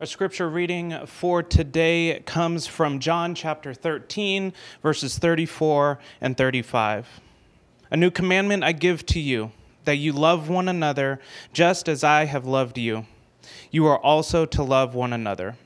[0.00, 7.20] Our scripture reading for today comes from John chapter 13, verses 34 and 35.
[7.90, 9.52] A new commandment I give to you,
[9.84, 11.20] that you love one another
[11.52, 13.04] just as I have loved you.
[13.70, 15.58] You are also to love one another.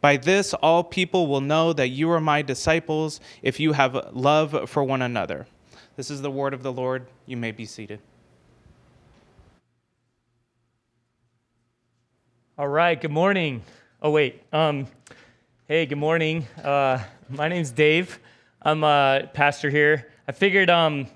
[0.00, 4.70] By this, all people will know that you are my disciples if you have love
[4.70, 5.48] for one another.
[5.96, 7.08] This is the word of the Lord.
[7.26, 7.98] You may be seated.
[12.62, 13.64] All right, good morning.
[14.00, 14.40] Oh, wait.
[14.52, 14.86] Um,
[15.66, 16.46] hey, good morning.
[16.62, 18.20] Uh, my name's Dave.
[18.62, 20.12] I'm a pastor here.
[20.28, 21.08] I figured, um,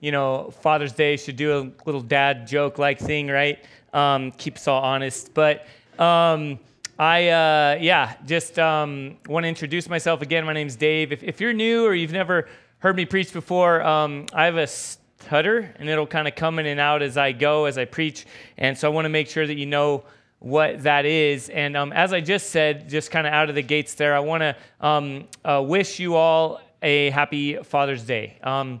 [0.00, 3.64] you know, Father's Day should do a little dad joke like thing, right?
[3.92, 5.32] Um, keep us all honest.
[5.34, 5.68] But
[6.00, 6.58] um,
[6.98, 10.44] I, uh, yeah, just um, want to introduce myself again.
[10.44, 11.12] My name's Dave.
[11.12, 12.48] If, if, you're new or you've never
[12.80, 16.66] heard me preach before, um, I have a stutter and it'll kind of come in
[16.66, 18.26] and out as I go, as I preach.
[18.56, 20.02] And so I want to make sure that you know
[20.40, 21.48] what that is.
[21.48, 24.20] And um, as I just said, just kind of out of the gates there, I
[24.20, 28.38] want to um, uh, wish you all a happy Father's Day.
[28.42, 28.80] Um,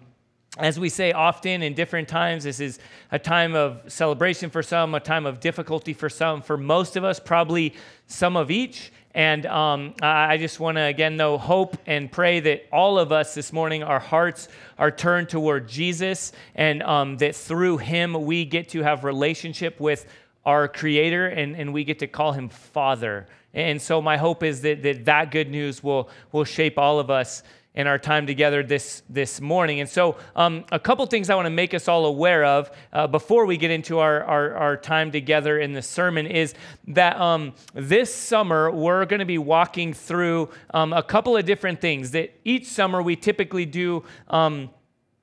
[0.58, 2.78] as we say often in different times, this is
[3.12, 6.42] a time of celebration for some, a time of difficulty for some.
[6.42, 7.74] For most of us, probably
[8.06, 8.92] some of each.
[9.14, 13.34] And um, I just want to, again, though, hope and pray that all of us
[13.34, 14.48] this morning, our hearts
[14.78, 20.06] are turned toward Jesus, and um, that through him we get to have relationship with
[20.48, 24.60] our creator and, and we get to call him father and so my hope is
[24.62, 27.42] that that, that good news will, will shape all of us
[27.74, 29.78] in our time together this, this morning.
[29.80, 33.06] And so, um, a couple things I want to make us all aware of uh,
[33.06, 36.54] before we get into our, our, our, time together in the sermon is
[36.88, 41.80] that um, this summer we're going to be walking through um, a couple of different
[41.80, 42.10] things.
[42.10, 44.70] That each summer we typically do um,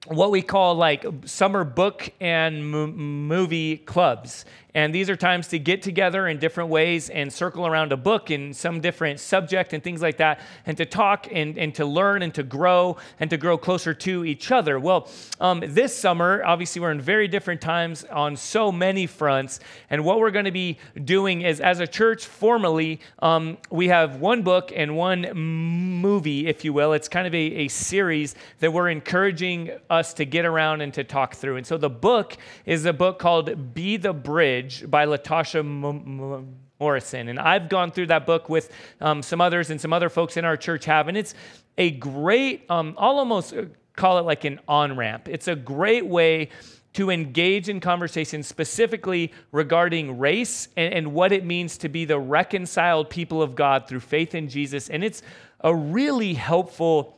[0.05, 4.45] what we call like summer book and movie clubs.
[4.75, 8.29] And these are times to get together in different ways and circle around a book
[8.29, 12.21] in some different subject and things like that, and to talk and, and to learn
[12.21, 14.77] and to grow and to grow closer to each other.
[14.77, 15.07] Well,
[15.39, 19.61] um, this summer, obviously, we're in very different times on so many fronts.
[19.89, 24.17] And what we're going to be doing is, as a church, formally, um, we have
[24.17, 26.91] one book and one movie, if you will.
[26.91, 31.03] It's kind of a, a series that we're encouraging us to get around and to
[31.03, 31.57] talk through.
[31.57, 37.29] And so the book is a book called Be the Bridge by Latasha M- Morrison.
[37.29, 40.45] And I've gone through that book with um, some others and some other folks in
[40.45, 41.07] our church have.
[41.07, 41.33] And it's
[41.77, 43.53] a great, um, I'll almost
[43.95, 45.27] call it like an on ramp.
[45.27, 46.49] It's a great way
[46.93, 52.17] to engage in conversation specifically regarding race and, and, what it means to be the
[52.17, 54.89] reconciled people of God through faith in Jesus.
[54.89, 55.21] And it's
[55.59, 57.14] a really helpful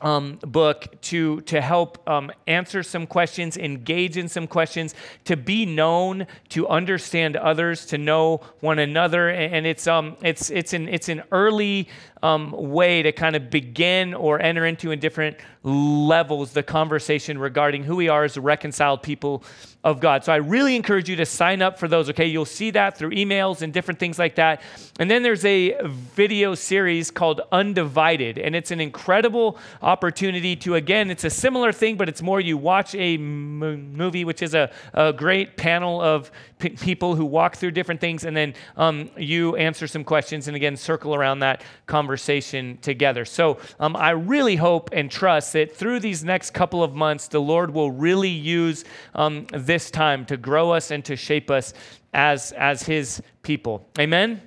[0.00, 4.94] um, book to, to help um, answer some questions, engage in some questions,
[5.24, 9.28] to be known, to understand others, to know one another.
[9.28, 11.88] And it's, um, it's, it's, an, it's an early
[12.22, 17.84] um, way to kind of begin or enter into a different levels the conversation regarding
[17.84, 19.42] who we are as reconciled people
[19.84, 20.24] of God.
[20.24, 22.26] So I really encourage you to sign up for those, okay?
[22.26, 24.60] You'll see that through emails and different things like that.
[24.98, 31.10] And then there's a video series called Undivided, and it's an incredible opportunity to, again,
[31.10, 34.70] it's a similar thing, but it's more you watch a m- movie, which is a,
[34.94, 39.54] a great panel of p- people who walk through different things, and then um, you
[39.56, 43.24] answer some questions and again, circle around that conversation together.
[43.24, 47.40] So um, I really hope and trust that through these next couple of months, the
[47.40, 51.74] Lord will really use um, this time to grow us and to shape us
[52.12, 53.86] as, as His people.
[53.98, 54.42] Amen?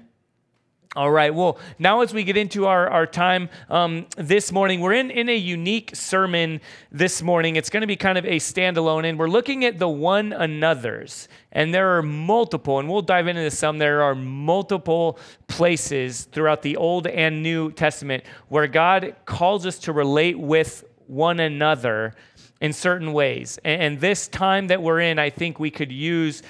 [0.93, 1.33] All right.
[1.33, 5.29] Well, now as we get into our, our time um, this morning, we're in, in
[5.29, 6.59] a unique sermon
[6.91, 7.55] this morning.
[7.55, 11.29] It's going to be kind of a standalone, and we're looking at the one another's.
[11.53, 13.77] And there are multiple, and we'll dive into some.
[13.77, 15.17] There are multiple
[15.47, 21.39] places throughout the Old and New Testament where God calls us to relate with one
[21.41, 22.15] another
[22.61, 23.59] in certain ways.
[23.65, 26.41] And this time that we're in, I think we could use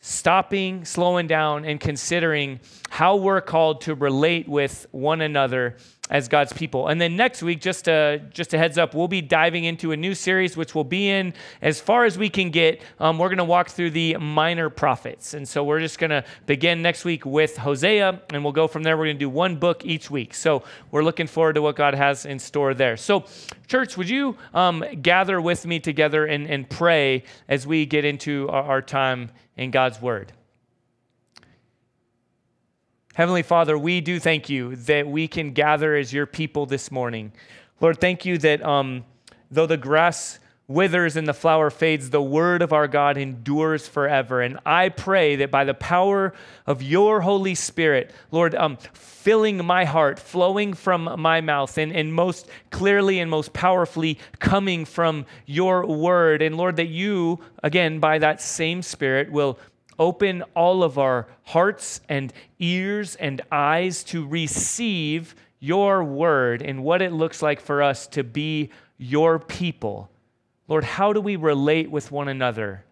[0.00, 2.60] stopping, slowing down, and considering
[2.90, 5.76] how we're called to relate with one another
[6.10, 6.88] as God's people.
[6.88, 9.96] And then next week, just a, just a heads up, we'll be diving into a
[9.96, 12.82] new series, which will be in as far as we can get.
[13.00, 15.32] Um, we're going to walk through the minor prophets.
[15.32, 18.82] And so we're just going to begin next week with Hosea, and we'll go from
[18.82, 18.98] there.
[18.98, 20.34] We're going to do one book each week.
[20.34, 22.98] So we're looking forward to what God has in store there.
[22.98, 23.24] So,
[23.66, 28.48] church, would you um, gather with me together and, and pray as we get into
[28.50, 30.32] our, our time in God's Word.
[33.14, 37.30] Heavenly Father, we do thank you that we can gather as your people this morning.
[37.80, 39.04] Lord, thank you that um,
[39.52, 44.40] though the grass withers and the flower fades, the word of our God endures forever.
[44.40, 46.34] And I pray that by the power
[46.66, 52.12] of your Holy Spirit, Lord, um, filling my heart, flowing from my mouth, and, and
[52.12, 56.42] most clearly and most powerfully coming from your word.
[56.42, 59.56] And Lord, that you, again, by that same Spirit, will
[59.98, 67.02] open all of our hearts and ears and eyes to receive your word and what
[67.02, 70.10] it looks like for us to be your people
[70.68, 72.84] Lord, how do we relate with one another?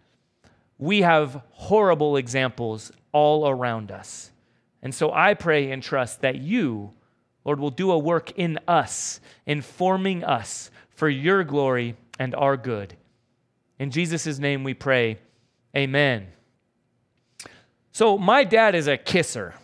[0.78, 4.30] We have horrible examples all around us.
[4.82, 6.92] And so I pray and trust that you,
[7.44, 12.96] Lord, will do a work in us, informing us for your glory and our good.
[13.78, 15.18] In Jesus' name we pray,
[15.74, 16.26] amen.
[17.94, 19.54] So, my dad is a kisser.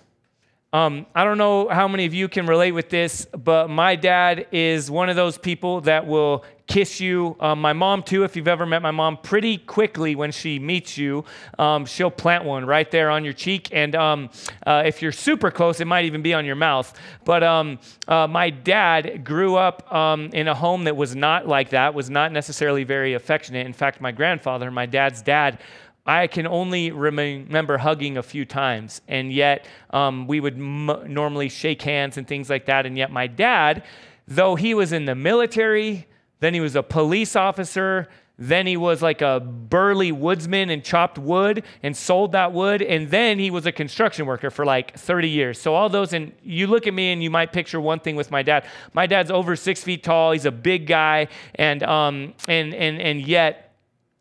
[0.71, 4.49] Um, I don't know how many of you can relate with this, but my dad
[4.53, 7.39] is one of those people that will kiss you.
[7.41, 10.99] Um, my mom, too, if you've ever met my mom, pretty quickly when she meets
[10.99, 11.25] you,
[11.59, 13.71] um, she'll plant one right there on your cheek.
[13.73, 14.29] And um,
[14.67, 16.93] uh, if you're super close, it might even be on your mouth.
[17.25, 21.71] But um, uh, my dad grew up um, in a home that was not like
[21.71, 23.67] that, was not necessarily very affectionate.
[23.67, 25.61] In fact, my grandfather, my dad's dad,
[26.09, 31.51] I can only remember hugging a few times, and yet um, we would m- normally
[31.51, 32.87] shake hands and things like that.
[32.87, 33.85] And yet, my dad,
[34.27, 36.09] though he was in the military,
[36.41, 38.09] then he was a police officer,
[38.39, 42.81] then he was like a burly woodsman and chopped wood and sold that wood.
[42.81, 45.61] And then he was a construction worker for like 30 years.
[45.61, 48.31] So, all those, and you look at me and you might picture one thing with
[48.31, 48.65] my dad.
[48.95, 53.21] My dad's over six feet tall, he's a big guy, and, um, and, and, and
[53.21, 53.68] yet,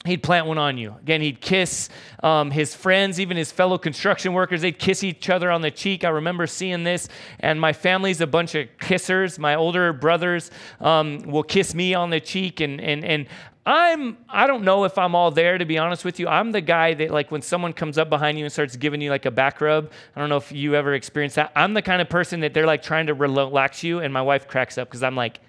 [0.05, 0.95] he'd plant one on you.
[1.01, 1.89] Again, he'd kiss
[2.23, 4.61] um, his friends, even his fellow construction workers.
[4.61, 6.03] They'd kiss each other on the cheek.
[6.05, 7.09] I remember seeing this.
[7.39, 9.37] And my family's a bunch of kissers.
[9.37, 12.61] My older brothers um, will kiss me on the cheek.
[12.61, 13.27] And, and, and
[13.65, 16.27] I'm, I don't know if I'm all there, to be honest with you.
[16.29, 19.09] I'm the guy that, like, when someone comes up behind you and starts giving you,
[19.09, 21.51] like, a back rub, I don't know if you ever experienced that.
[21.53, 23.99] I'm the kind of person that they're, like, trying to relax you.
[23.99, 25.41] And my wife cracks up because I'm like,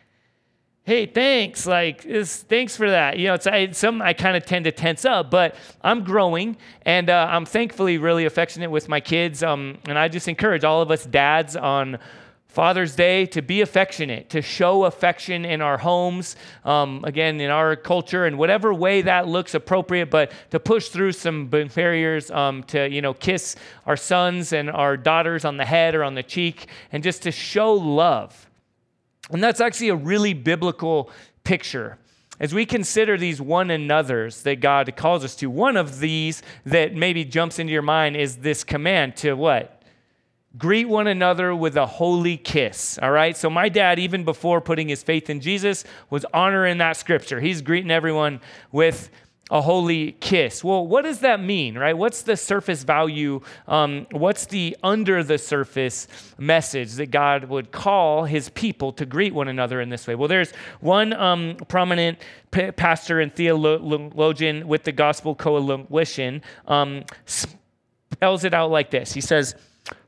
[0.88, 3.18] hey, thanks, like, thanks for that.
[3.18, 6.56] You know, it's I, some I kind of tend to tense up, but I'm growing,
[6.80, 9.42] and uh, I'm thankfully really affectionate with my kids.
[9.42, 11.98] Um, and I just encourage all of us dads on
[12.46, 17.76] Father's Day to be affectionate, to show affection in our homes, um, again, in our
[17.76, 22.88] culture, in whatever way that looks appropriate, but to push through some barriers, um, to,
[22.88, 26.66] you know, kiss our sons and our daughters on the head or on the cheek,
[26.92, 28.47] and just to show love.
[29.30, 31.10] And that's actually a really biblical
[31.44, 31.98] picture.
[32.40, 36.94] As we consider these one another's that God calls us to, one of these that
[36.94, 39.82] maybe jumps into your mind is this command to what?
[40.56, 42.98] Greet one another with a holy kiss.
[43.02, 43.36] All right.
[43.36, 47.40] So, my dad, even before putting his faith in Jesus, was honoring that scripture.
[47.40, 48.40] He's greeting everyone
[48.72, 49.10] with
[49.50, 50.62] a holy kiss.
[50.62, 51.96] Well, what does that mean, right?
[51.96, 53.40] What's the surface value?
[53.66, 56.06] Um, what's the under the surface
[56.38, 60.14] message that God would call his people to greet one another in this way?
[60.14, 62.18] Well, there's one um, prominent
[62.50, 69.12] p- pastor and theologian with the Gospel Coalition um, spells it out like this.
[69.12, 69.54] He says,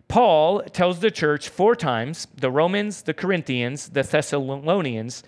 [0.09, 5.23] Paul tells the church four times, the Romans, the Corinthians, the Thessalonians,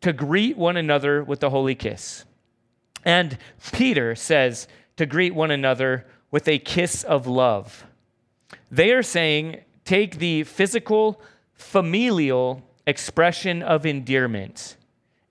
[0.00, 2.24] to greet one another with the holy kiss.
[3.04, 3.38] And
[3.72, 4.66] Peter says
[4.96, 7.86] to greet one another with a kiss of love.
[8.70, 11.20] They are saying, take the physical,
[11.52, 14.76] familial expression of endearment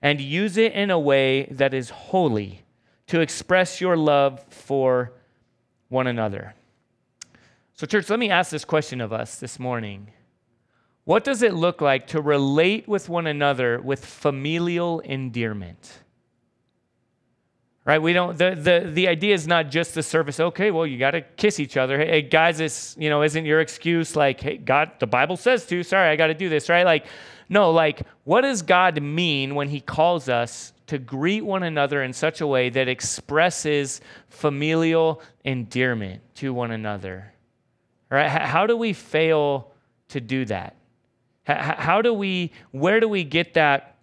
[0.00, 2.62] and use it in a way that is holy
[3.06, 5.12] to express your love for
[5.88, 6.54] one another.
[7.74, 10.08] So, church, let me ask this question of us this morning.
[11.04, 16.00] What does it look like to relate with one another with familial endearment?
[17.84, 18.00] Right?
[18.00, 21.12] We don't the, the the idea is not just the surface okay well you got
[21.12, 21.98] to kiss each other.
[21.98, 25.82] Hey guys this you know isn't your excuse like hey god the bible says to
[25.82, 26.84] sorry i got to do this right?
[26.84, 27.06] Like
[27.48, 32.12] no like what does god mean when he calls us to greet one another in
[32.12, 37.32] such a way that expresses familial endearment to one another
[38.10, 38.28] right?
[38.28, 39.72] How do we fail
[40.08, 40.76] to do that?
[41.46, 43.93] How do we where do we get that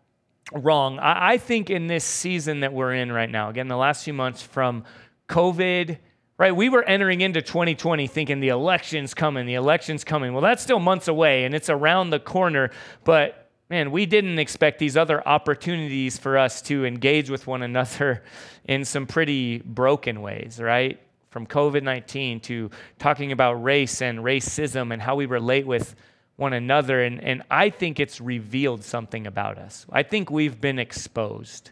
[0.52, 1.00] wrong.
[1.00, 4.14] I, I think in this season that we're in right now, again, the last few
[4.14, 4.84] months from
[5.28, 5.98] COVID,
[6.38, 6.56] right?
[6.56, 10.34] We were entering into 2020 thinking the election's coming, the election's coming.
[10.34, 12.72] Well, that's still months away and it's around the corner,
[13.04, 18.24] but man, we didn't expect these other opportunities for us to engage with one another
[18.66, 21.00] in some pretty broken ways, right?
[21.30, 22.70] From COVID 19 to
[23.00, 25.96] talking about race and racism and how we relate with
[26.42, 27.02] one another.
[27.02, 29.86] And, and I think it's revealed something about us.
[29.92, 31.70] I think we've been exposed.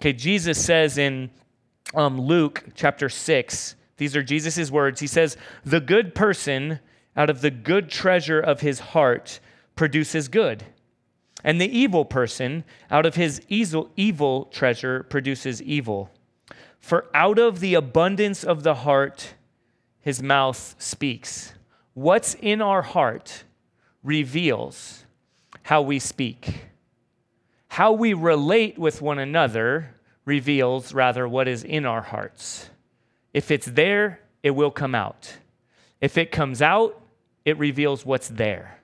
[0.00, 1.30] Okay, Jesus says in
[1.94, 5.00] um, Luke chapter 6, these are Jesus' words.
[5.00, 6.80] He says, The good person
[7.14, 9.38] out of the good treasure of his heart
[9.76, 10.64] produces good,
[11.44, 16.10] and the evil person out of his evil treasure produces evil.
[16.78, 19.34] For out of the abundance of the heart,
[20.00, 21.54] his mouth speaks.
[21.94, 23.44] What's in our heart
[24.08, 25.04] reveals
[25.64, 26.62] how we speak.
[27.68, 32.70] How we relate with one another reveals rather what is in our hearts.
[33.34, 35.36] If it's there, it will come out.
[36.00, 36.98] If it comes out,
[37.44, 38.77] it reveals what's there.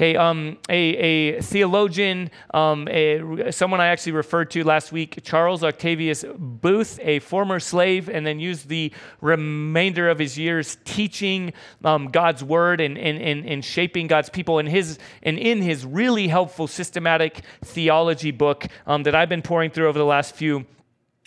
[0.00, 5.62] Okay, um, a, a theologian, um, a, someone I actually referred to last week, Charles
[5.62, 11.52] Octavius Boothe, a former slave, and then used the remainder of his years teaching
[11.84, 14.58] um, God's word and, and, and, and shaping God's people.
[14.58, 19.70] And, his, and in his really helpful systematic theology book um, that I've been pouring
[19.70, 20.64] through over the last few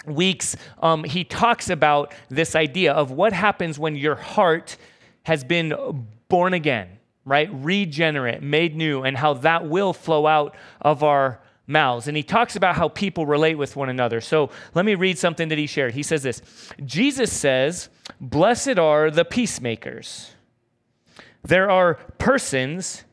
[0.08, 4.78] weeks, um, he talks about this idea of what happens when your heart
[5.26, 7.50] has been born again right?
[7.52, 12.08] Regenerate, made new, and how that will flow out of our mouths.
[12.08, 14.20] And he talks about how people relate with one another.
[14.20, 15.94] So let me read something that he shared.
[15.94, 16.42] He says this
[16.86, 17.90] Jesus says,
[18.20, 20.36] Blessed are the peacemakers.
[21.44, 23.04] There are persons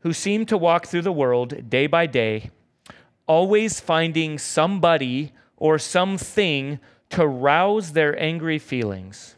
[0.00, 2.50] who seem to walk through the world day by day,
[3.26, 6.78] always finding somebody or something
[7.10, 9.34] to rouse their angry feelings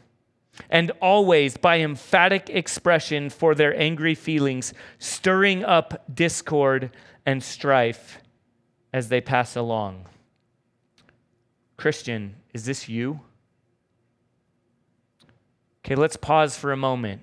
[0.69, 6.91] and always by emphatic expression for their angry feelings, stirring up discord
[7.25, 8.19] and strife
[8.91, 10.05] as they pass along.
[11.77, 13.19] Christian, is this you?
[15.83, 17.21] Okay, let's pause for a moment.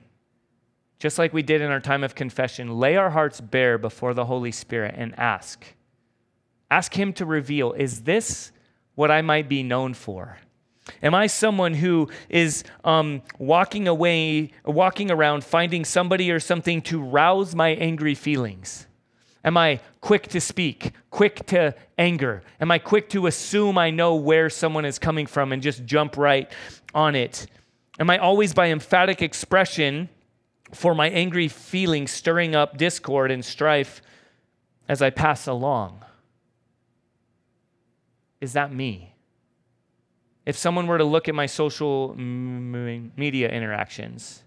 [0.98, 4.26] Just like we did in our time of confession, lay our hearts bare before the
[4.26, 5.64] Holy Spirit and ask.
[6.70, 8.52] Ask Him to reveal is this
[8.94, 10.38] what I might be known for?
[11.02, 17.00] Am I someone who is um, walking away, walking around, finding somebody or something to
[17.00, 18.86] rouse my angry feelings?
[19.44, 22.42] Am I quick to speak, quick to anger?
[22.60, 26.16] Am I quick to assume I know where someone is coming from and just jump
[26.16, 26.50] right
[26.94, 27.46] on it?
[27.98, 30.08] Am I always by emphatic expression
[30.72, 34.02] for my angry feelings stirring up discord and strife
[34.88, 36.04] as I pass along?
[38.40, 39.09] Is that me?
[40.46, 44.42] If someone were to look at my social media interactions.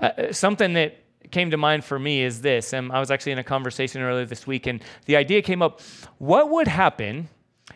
[0.00, 0.98] Uh, uh, something that
[1.30, 4.26] came to mind for me is this, and I was actually in a conversation earlier
[4.26, 5.80] this week, and the idea came up
[6.18, 7.28] what would happen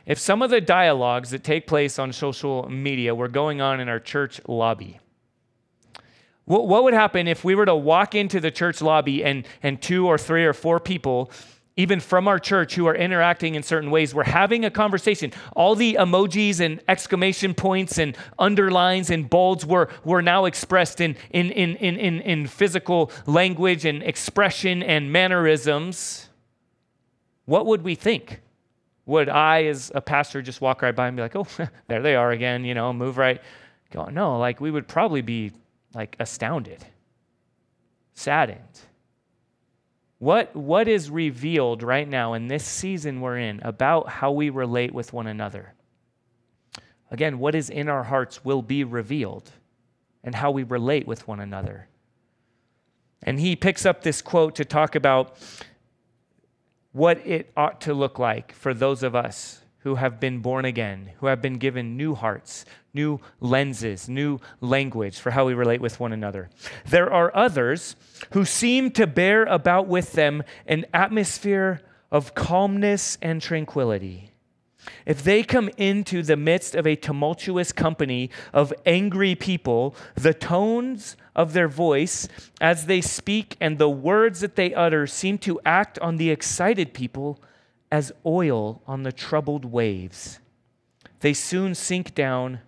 [0.06, 3.88] if some of the dialogues that take place on social media were going on in
[3.88, 5.00] our church lobby?
[6.44, 9.80] What, what would happen if we were to walk into the church lobby and, and
[9.80, 11.30] two or three or four people
[11.78, 14.12] even from our church who are interacting in certain ways.
[14.12, 15.32] We're having a conversation.
[15.54, 21.16] All the emojis and exclamation points and underlines and bolds were, were now expressed in,
[21.30, 26.28] in, in, in, in, in physical language and expression and mannerisms.
[27.44, 28.40] What would we think?
[29.06, 31.46] Would I, as a pastor, just walk right by and be like, oh,
[31.86, 33.40] there they are again, you know, move right?
[33.92, 35.52] Go, no, like we would probably be
[35.94, 36.84] like astounded,
[38.14, 38.87] saddened
[40.18, 44.92] what, what is revealed right now in this season we're in about how we relate
[44.92, 45.74] with one another?
[47.10, 49.50] Again, what is in our hearts will be revealed
[50.24, 51.88] and how we relate with one another.
[53.22, 55.36] And he picks up this quote to talk about
[56.92, 61.12] what it ought to look like for those of us who have been born again,
[61.20, 66.00] who have been given new hearts, new lenses, new language for how we relate with
[66.00, 66.50] one another.
[66.86, 67.94] There are others
[68.32, 71.80] who seem to bear about with them an atmosphere
[72.10, 74.32] of calmness and tranquility.
[75.06, 81.16] If they come into the midst of a tumultuous company of angry people, the tones
[81.36, 82.28] of their voice
[82.60, 86.94] as they speak and the words that they utter seem to act on the excited
[86.94, 87.40] people
[87.90, 90.40] as oil on the troubled waves.
[91.20, 92.60] They soon sink down,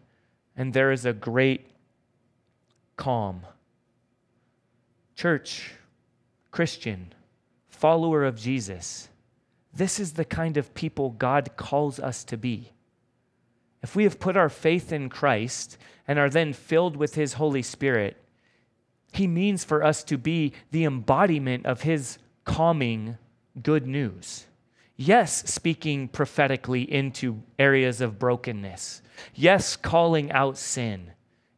[0.57, 1.71] and there is a great
[2.97, 3.43] calm.
[5.15, 5.73] Church,
[6.51, 7.13] Christian,
[7.69, 9.09] follower of Jesus,
[9.73, 12.73] this is the kind of people God calls us to be.
[13.83, 17.63] If we have put our faith in Christ and are then filled with His Holy
[17.63, 18.17] Spirit,
[19.13, 23.17] He means for us to be the embodiment of His calming
[23.63, 24.47] good news.
[25.03, 29.01] Yes, speaking prophetically into areas of brokenness.
[29.35, 31.13] Yes, calling out sin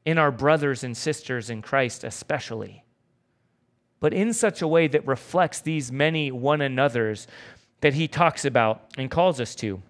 [0.05, 2.85] in our brothers and sisters in Christ, especially.
[3.99, 7.27] But in such a way that reflects these many one another's
[7.81, 9.83] that he talks about and calls us to.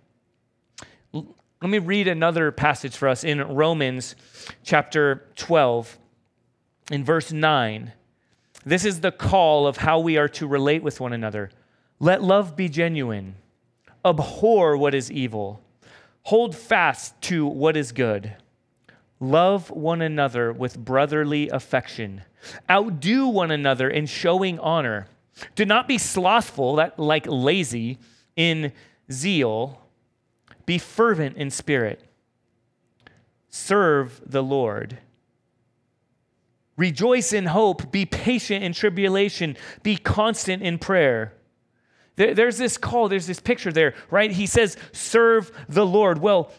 [1.12, 1.26] Let
[1.60, 4.16] me read another passage for us in Romans
[4.64, 5.98] chapter 12,
[6.90, 7.92] in verse 9.
[8.64, 11.50] This is the call of how we are to relate with one another.
[12.00, 13.36] Let love be genuine,
[14.04, 15.62] abhor what is evil,
[16.22, 18.36] hold fast to what is good.
[19.20, 22.22] Love one another with brotherly affection.
[22.68, 25.06] Outdo one another in showing honor.
[25.54, 27.98] Do not be slothful, that, like lazy,
[28.34, 28.72] in
[29.10, 29.80] zeal.
[30.66, 32.02] Be fervent in spirit.
[33.48, 34.98] Serve the Lord.
[36.76, 37.92] Rejoice in hope.
[37.92, 39.56] Be patient in tribulation.
[39.82, 41.34] Be constant in prayer.
[42.34, 44.30] There's this call, there's this picture there, right?
[44.30, 46.18] He says, Serve the Lord.
[46.18, 46.52] Well,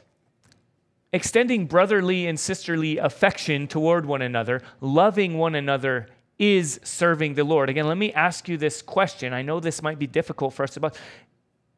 [1.12, 6.08] extending brotherly and sisterly affection toward one another, loving one another
[6.40, 7.70] is serving the Lord.
[7.70, 9.34] Again, let me ask you this question.
[9.34, 10.92] I know this might be difficult for us to,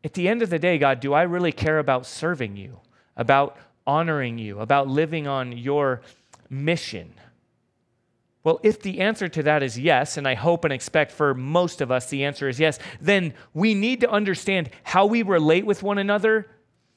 [0.03, 2.79] at the end of the day, God, do I really care about serving you,
[3.17, 6.01] about honoring you, about living on your
[6.49, 7.13] mission?
[8.45, 11.81] Well, if the answer to that is yes, and I hope and expect for most
[11.81, 15.81] of us the answer is yes, then we need to understand how we relate with
[15.81, 16.47] one another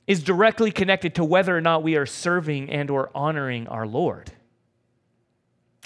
[0.06, 4.30] is directly connected to whether or not we are serving and or honoring our Lord.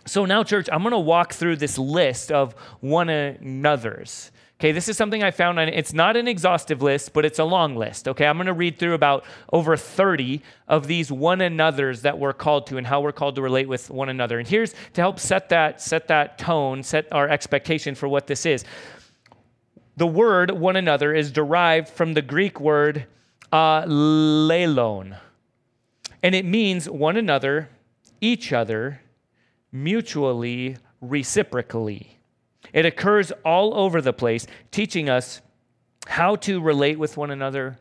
[0.04, 4.33] So now church, I'm going to walk through this list of one another's.
[4.62, 5.59] Okay, this is something I found.
[5.59, 8.07] on It's not an exhaustive list, but it's a long list.
[8.07, 12.33] Okay, I'm going to read through about over 30 of these one another's that we're
[12.33, 14.38] called to and how we're called to relate with one another.
[14.38, 18.47] And here's to help set that set that tone, set our expectation for what this
[18.47, 18.64] is.
[19.97, 23.07] The word one another is derived from the Greek word
[23.50, 25.19] uh, lelon,
[26.23, 27.69] and it means one another,
[28.21, 29.00] each other,
[29.73, 32.22] mutually, reciprocally.
[32.73, 35.41] It occurs all over the place, teaching us
[36.07, 37.79] how to relate with one another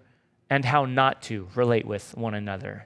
[0.49, 2.85] and how not to relate with one another.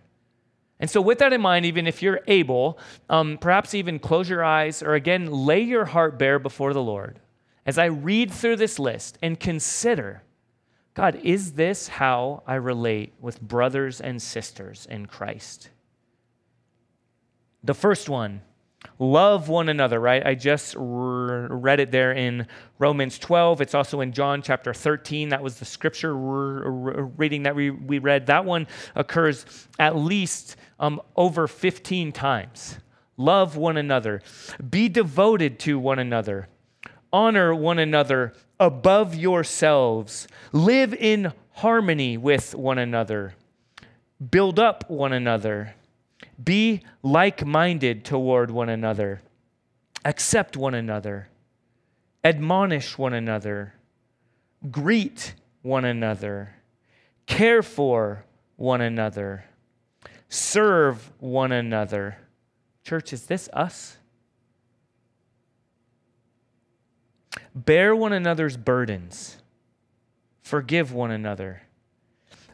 [0.80, 4.44] And so, with that in mind, even if you're able, um, perhaps even close your
[4.44, 7.20] eyes or again, lay your heart bare before the Lord
[7.66, 10.22] as I read through this list and consider
[10.94, 15.70] God, is this how I relate with brothers and sisters in Christ?
[17.66, 18.42] The first one
[19.00, 20.26] Love one another, right?
[20.26, 22.48] I just read it there in
[22.80, 23.62] Romans 12.
[23.62, 25.30] It's also in John chapter 13.
[25.30, 28.28] That was the scripture reading that we, we read.
[28.28, 29.46] That one occurs
[29.80, 32.78] at least um, over 15 times.
[33.18, 34.22] Love one another,
[34.70, 36.50] be devoted to one another,
[37.14, 43.34] honor one another above yourselves, live in harmony with one another,
[44.32, 45.76] build up one another
[46.44, 49.22] be like minded toward one another,
[50.04, 51.30] accept one another,
[52.24, 53.74] admonish one another,
[54.72, 56.56] greet one another,
[57.26, 58.26] care for
[58.58, 59.46] one another,
[60.30, 62.18] serve one another.
[62.84, 63.98] Church, is this us?
[67.54, 69.38] Bear one another's burdens,
[70.42, 71.62] forgive one another,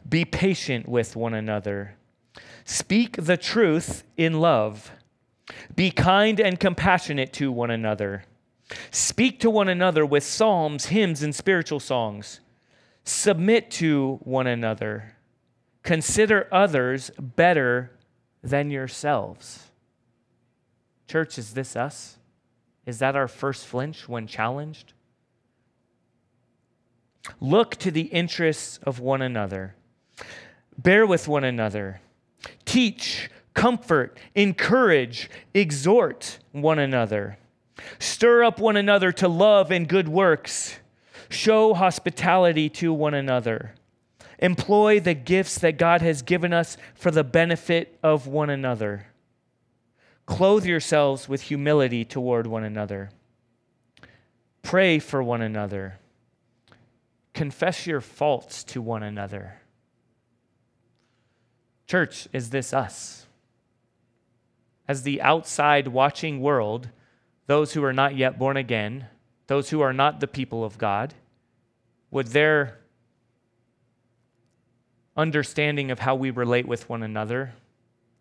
[0.08, 1.96] be patient with one another
[2.64, 4.92] Speak the truth in love.
[5.74, 8.24] Be kind and compassionate to one another.
[8.90, 12.40] Speak to one another with psalms, hymns, and spiritual songs.
[13.04, 15.16] Submit to one another.
[15.82, 17.90] Consider others better
[18.42, 19.70] than yourselves.
[21.08, 22.16] Church, is this us?
[22.86, 24.92] Is that our first flinch when challenged?
[27.40, 29.74] Look to the interests of one another.
[30.78, 32.00] Bear with one another
[32.72, 37.36] teach, comfort, encourage, exhort one another.
[37.98, 40.78] Stir up one another to love and good works.
[41.28, 43.74] Show hospitality to one another.
[44.38, 49.06] Employ the gifts that God has given us for the benefit of one another.
[50.24, 53.10] Clothe yourselves with humility toward one another.
[54.62, 55.98] Pray for one another.
[57.34, 59.61] Confess your faults to one another.
[61.92, 63.26] Church, is this us?
[64.88, 66.88] As the outside watching world,
[67.48, 69.08] those who are not yet born again,
[69.46, 71.12] those who are not the people of God,
[72.10, 72.78] would their
[75.18, 77.52] understanding of how we relate with one another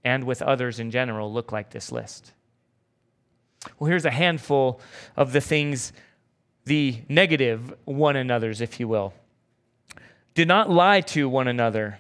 [0.04, 2.34] and with others in general look like this list?
[3.80, 4.82] Well, here's a handful
[5.16, 5.94] of the things,
[6.66, 9.14] the negative one another's, if you will.
[10.34, 12.00] Do not lie to one another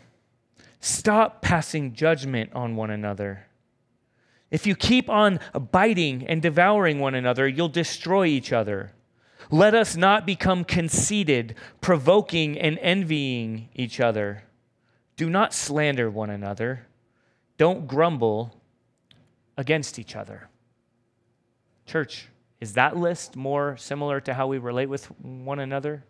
[0.81, 3.45] Stop passing judgment on one another.
[4.49, 5.39] If you keep on
[5.71, 8.91] biting and devouring one another, you'll destroy each other.
[9.49, 14.43] Let us not become conceited, provoking and envying each other.
[15.15, 16.87] Do not slander one another.
[17.57, 18.59] don't grumble
[19.55, 20.49] against each other.
[21.85, 22.27] Church,
[22.59, 26.03] is that list more similar to how we relate with one another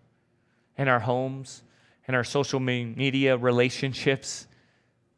[0.78, 1.64] in our homes,
[2.08, 4.48] in our social media relationships,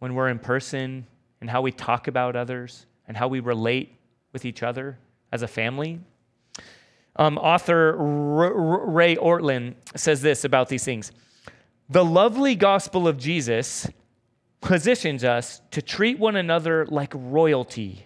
[0.03, 1.07] when we're in person,
[1.39, 3.95] and how we talk about others, and how we relate
[4.33, 4.99] with each other
[5.31, 5.97] as a family?
[7.15, 11.13] Um, author Ray Ortlund says this about these things
[11.89, 13.87] The lovely gospel of Jesus
[14.59, 18.05] positions us to treat one another like royalty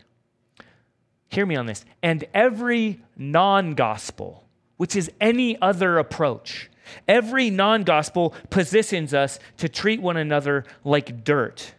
[1.29, 4.43] hear me on this, and every non gospel,
[4.77, 6.69] which is any other approach,
[7.07, 11.73] every non gospel positions us to treat one another like dirt.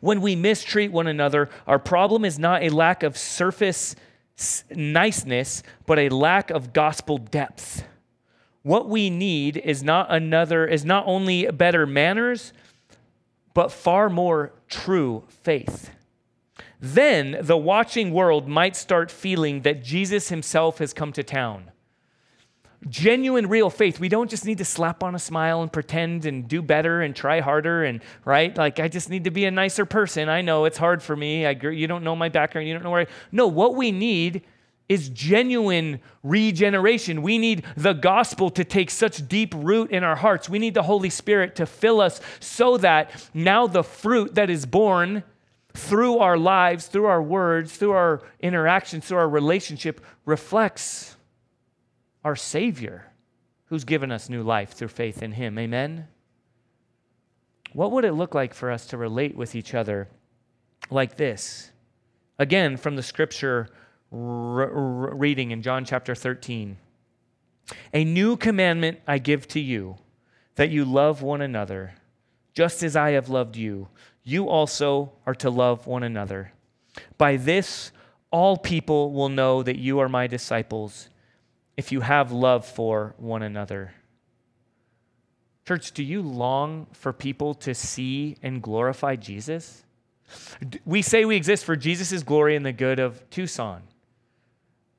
[0.00, 3.94] When we mistreat one another, our problem is not a lack of surface
[4.74, 7.84] niceness, but a lack of gospel depth.
[8.62, 12.52] What we need is not another is not only better manners,
[13.54, 15.90] but far more true faith
[16.82, 21.70] then the watching world might start feeling that Jesus himself has come to town.
[22.88, 24.00] Genuine, real faith.
[24.00, 27.14] We don't just need to slap on a smile and pretend and do better and
[27.14, 28.56] try harder and, right?
[28.56, 30.28] Like, I just need to be a nicer person.
[30.28, 31.46] I know it's hard for me.
[31.46, 32.66] I, you don't know my background.
[32.66, 33.06] You don't know where I.
[33.30, 34.42] No, what we need
[34.88, 37.22] is genuine regeneration.
[37.22, 40.48] We need the gospel to take such deep root in our hearts.
[40.48, 44.66] We need the Holy Spirit to fill us so that now the fruit that is
[44.66, 45.22] born
[45.72, 51.11] through our lives, through our words, through our interactions, through our relationship, reflects
[52.24, 53.12] our Savior
[53.66, 55.58] who's given us new life through faith in Him.
[55.58, 56.08] Amen?
[57.72, 60.08] What would it look like for us to relate with each other
[60.90, 61.70] like this?
[62.38, 63.68] Again, from the scripture
[64.12, 66.76] r- r- reading in John chapter 13
[67.94, 69.96] A new commandment I give to you,
[70.56, 71.94] that you love one another,
[72.52, 73.88] just as I have loved you
[74.24, 76.52] you also are to love one another.
[77.18, 77.90] By this,
[78.30, 81.08] all people will know that you are my disciples
[81.76, 83.94] if you have love for one another.
[85.66, 89.84] Church, do you long for people to see and glorify Jesus?
[90.84, 93.82] We say we exist for Jesus' glory and the good of Tucson.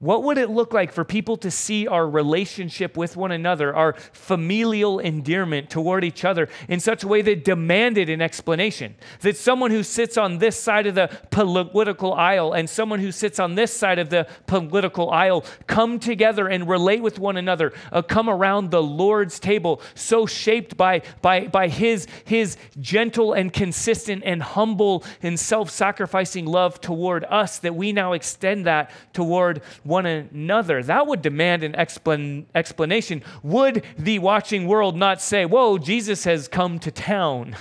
[0.04, 3.94] What would it look like for people to see our relationship with one another, our
[4.12, 8.96] familial endearment toward each other in such a way that demanded an explanation?
[9.22, 13.40] That someone who sits on this side of the political aisle and someone who sits
[13.40, 18.02] on this side of the political aisle come together and relate with one another, uh,
[18.02, 24.22] come around the Lord's table, so shaped by, by, by his, his gentle and consistent
[24.26, 29.62] and humble and self sacrificing love toward us that we now extend that toward
[29.94, 30.82] one another.
[30.82, 33.24] That would demand an explan- explanation.
[33.44, 37.56] Would the watching world not say, Whoa, Jesus has come to town?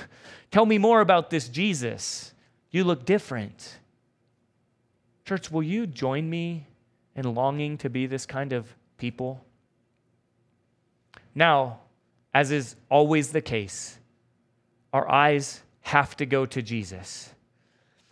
[0.50, 2.34] Tell me more about this Jesus.
[2.70, 3.78] You look different.
[5.26, 6.66] Church, will you join me
[7.14, 9.44] in longing to be this kind of people?
[11.34, 11.80] Now,
[12.34, 13.98] as is always the case,
[14.92, 17.32] our eyes have to go to Jesus.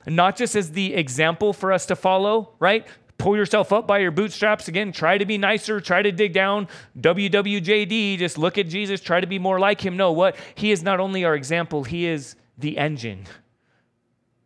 [0.06, 2.86] Not just as the example for us to follow, right?
[3.20, 6.66] Pull yourself up by your bootstraps again try to be nicer try to dig down
[6.98, 10.82] wwjd just look at jesus try to be more like him no what he is
[10.82, 13.24] not only our example he is the engine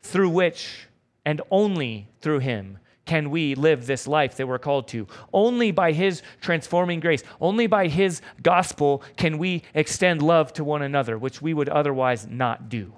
[0.03, 0.89] through which
[1.25, 5.07] and only through him can we live this life that we're called to.
[5.33, 10.81] Only by His transforming grace, only by His gospel can we extend love to one
[10.83, 12.95] another, which we would otherwise not do.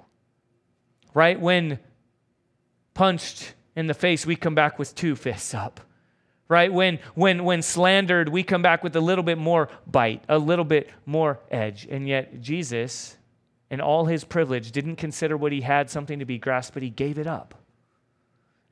[1.13, 1.39] Right?
[1.39, 1.79] When
[2.93, 5.79] punched in the face, we come back with two fists up.
[6.49, 6.73] Right?
[6.73, 10.65] When, when, when slandered, we come back with a little bit more bite, a little
[10.65, 11.85] bit more edge.
[11.89, 13.17] And yet, Jesus,
[13.69, 16.89] in all his privilege, didn't consider what he had something to be grasped, but he
[16.89, 17.53] gave it up.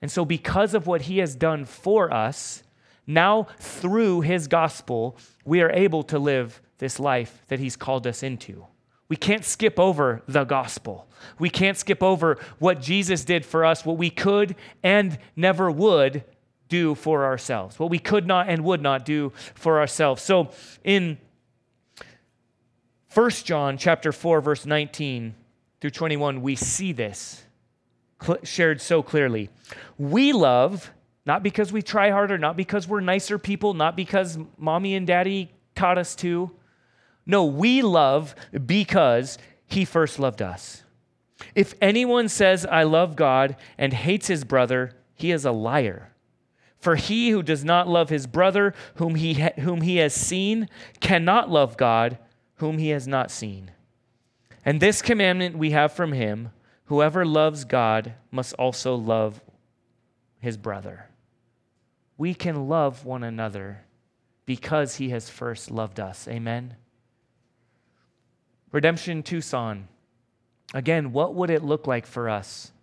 [0.01, 2.63] And so, because of what he has done for us,
[3.05, 8.23] now through his gospel, we are able to live this life that he's called us
[8.23, 8.65] into.
[9.07, 11.07] We can't skip over the gospel.
[11.37, 16.23] We can't skip over what Jesus did for us, what we could and never would
[16.67, 20.23] do for ourselves, what we could not and would not do for ourselves.
[20.23, 20.49] So
[20.83, 21.17] in
[23.13, 25.35] 1 John chapter 4 verse 19
[25.79, 27.43] through 21 we see this
[28.43, 29.49] shared so clearly.
[29.97, 30.91] We love
[31.25, 35.51] not because we try harder, not because we're nicer people, not because mommy and daddy
[35.75, 36.51] taught us to,
[37.25, 38.35] no, we love
[38.65, 40.83] because he first loved us.
[41.53, 46.11] If anyone says, I love God and hates his brother, he is a liar.
[46.77, 50.69] For he who does not love his brother whom he, ha- whom he has seen
[50.99, 52.19] cannot love God
[52.55, 53.71] whom he has not seen.
[54.63, 56.51] And this commandment we have from him
[56.85, 59.41] Whoever loves God must also love
[60.39, 61.09] his brother.
[62.17, 63.81] We can love one another
[64.45, 66.27] because he has first loved us.
[66.27, 66.75] Amen.
[68.75, 69.88] Redemption Tucson.
[70.73, 72.73] Again, what would it look like for us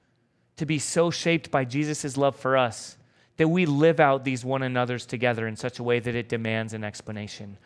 [0.57, 2.97] to be so shaped by Jesus' love for us
[3.37, 6.73] that we live out these one another's together in such a way that it demands
[6.73, 7.59] an explanation?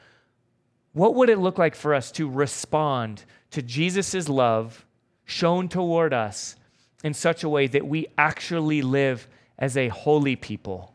[0.92, 4.84] What would it look like for us to respond to Jesus' love
[5.24, 6.56] shown toward us
[7.04, 10.92] in such a way that we actually live as a holy people,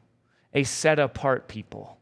[0.54, 1.98] a set apart people?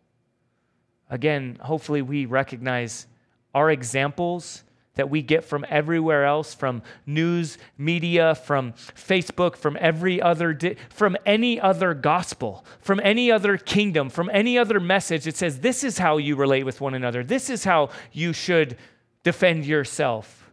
[1.08, 3.06] Again, hopefully, we recognize
[3.54, 4.64] our examples
[5.00, 10.76] that we get from everywhere else from news media from facebook from every other di-
[10.90, 15.84] from any other gospel from any other kingdom from any other message it says this
[15.84, 17.24] is how you relate with one another.
[17.24, 18.78] This is how you should
[19.24, 20.52] defend yourself.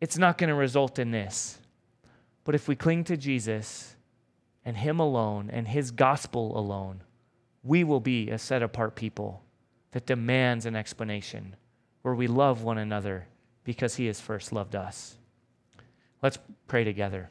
[0.00, 1.58] It's not going to result in this.
[2.44, 3.96] But if we cling to jesus
[4.64, 7.02] and him alone and his gospel alone
[7.62, 9.42] we will be a set apart people
[9.92, 11.56] that demands an explanation
[12.04, 13.26] where we love one another
[13.64, 15.16] because he has first loved us.
[16.22, 16.38] Let's
[16.68, 17.30] pray together.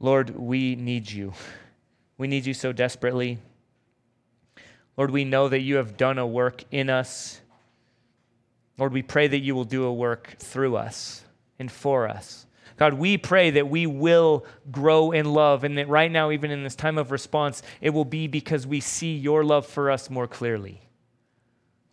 [0.00, 1.32] Lord, we need you.
[2.18, 3.38] We need you so desperately.
[4.96, 7.40] Lord, we know that you have done a work in us.
[8.78, 11.22] Lord, we pray that you will do a work through us
[11.60, 12.46] and for us.
[12.76, 16.64] God, we pray that we will grow in love and that right now, even in
[16.64, 20.26] this time of response, it will be because we see your love for us more
[20.26, 20.85] clearly.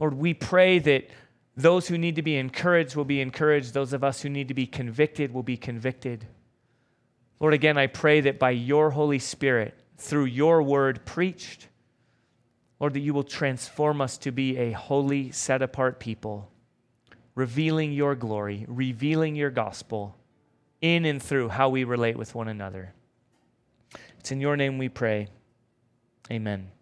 [0.03, 1.07] Lord, we pray that
[1.55, 3.73] those who need to be encouraged will be encouraged.
[3.73, 6.27] Those of us who need to be convicted will be convicted.
[7.39, 11.69] Lord, again, I pray that by your Holy Spirit, through your word preached,
[12.81, 16.51] Lord, that you will transform us to be a holy, set apart people,
[17.33, 20.17] revealing your glory, revealing your gospel
[20.81, 22.93] in and through how we relate with one another.
[24.19, 25.29] It's in your name we pray.
[26.29, 26.72] Amen.